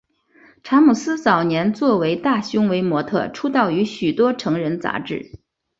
[0.63, 5.31] 查姆斯早年作为大胸围模特出道于许多成人杂志。